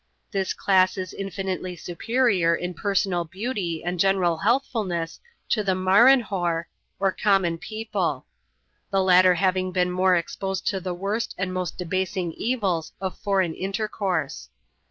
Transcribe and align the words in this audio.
This 0.31 0.55
class 0.55 0.97
is 0.97 1.13
infinitely 1.13 1.75
superior 1.75 2.55
in 2.55 2.73
personal 2.73 3.23
beauty 3.23 3.83
and 3.83 3.99
general 3.99 4.39
heahhfulness 4.39 5.19
to 5.49 5.63
the 5.63 5.75
^^ 5.75 5.75
marenhoar," 5.77 6.63
or 6.99 7.15
conmion 7.15 7.59
people; 7.61 8.25
the 8.89 9.03
latter 9.03 9.35
having 9.35 9.71
been 9.71 9.91
more 9.91 10.15
es^)osed 10.19 10.63
to 10.71 10.79
the 10.79 10.95
worst 10.95 11.35
and 11.37 11.53
most 11.53 11.77
debasing 11.77 12.33
evils 12.33 12.93
of 12.99 13.15
foreign 13.19 13.53
intercourse. 13.53 14.49